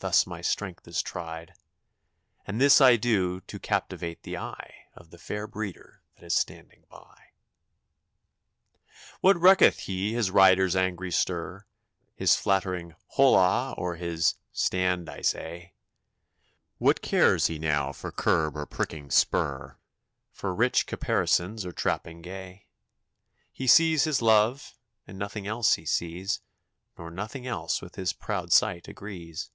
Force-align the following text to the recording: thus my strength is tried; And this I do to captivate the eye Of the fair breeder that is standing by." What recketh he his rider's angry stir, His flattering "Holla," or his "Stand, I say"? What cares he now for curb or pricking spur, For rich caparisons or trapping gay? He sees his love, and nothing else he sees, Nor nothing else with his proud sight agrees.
thus 0.00 0.28
my 0.28 0.40
strength 0.40 0.86
is 0.86 1.02
tried; 1.02 1.52
And 2.46 2.60
this 2.60 2.80
I 2.80 2.94
do 2.94 3.40
to 3.40 3.58
captivate 3.58 4.22
the 4.22 4.36
eye 4.36 4.84
Of 4.94 5.10
the 5.10 5.18
fair 5.18 5.48
breeder 5.48 6.04
that 6.14 6.22
is 6.24 6.36
standing 6.36 6.84
by." 6.88 7.18
What 9.20 9.36
recketh 9.40 9.80
he 9.80 10.12
his 10.14 10.30
rider's 10.30 10.76
angry 10.76 11.10
stir, 11.10 11.66
His 12.14 12.36
flattering 12.36 12.94
"Holla," 13.16 13.74
or 13.76 13.96
his 13.96 14.34
"Stand, 14.52 15.08
I 15.10 15.20
say"? 15.20 15.72
What 16.76 17.02
cares 17.02 17.48
he 17.48 17.58
now 17.58 17.90
for 17.92 18.12
curb 18.12 18.56
or 18.56 18.66
pricking 18.66 19.10
spur, 19.10 19.78
For 20.30 20.54
rich 20.54 20.86
caparisons 20.86 21.66
or 21.66 21.72
trapping 21.72 22.22
gay? 22.22 22.68
He 23.50 23.66
sees 23.66 24.04
his 24.04 24.22
love, 24.22 24.74
and 25.08 25.18
nothing 25.18 25.48
else 25.48 25.74
he 25.74 25.84
sees, 25.84 26.40
Nor 26.96 27.10
nothing 27.10 27.48
else 27.48 27.82
with 27.82 27.96
his 27.96 28.12
proud 28.12 28.52
sight 28.52 28.86
agrees. 28.86 29.50